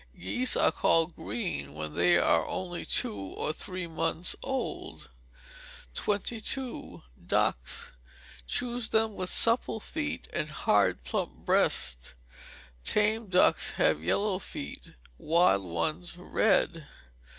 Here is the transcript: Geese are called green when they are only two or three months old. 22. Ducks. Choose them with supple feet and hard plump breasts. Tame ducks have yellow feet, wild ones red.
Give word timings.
Geese 0.19 0.57
are 0.57 0.71
called 0.71 1.15
green 1.15 1.75
when 1.75 1.93
they 1.93 2.17
are 2.17 2.47
only 2.47 2.87
two 2.87 3.15
or 3.15 3.53
three 3.53 3.85
months 3.85 4.35
old. 4.41 5.11
22. 5.93 7.03
Ducks. 7.23 7.91
Choose 8.47 8.89
them 8.89 9.13
with 9.13 9.29
supple 9.29 9.79
feet 9.79 10.27
and 10.33 10.49
hard 10.49 11.03
plump 11.03 11.45
breasts. 11.45 12.15
Tame 12.83 13.27
ducks 13.27 13.73
have 13.73 14.03
yellow 14.03 14.39
feet, 14.39 14.87
wild 15.19 15.65
ones 15.65 16.17
red. 16.17 16.87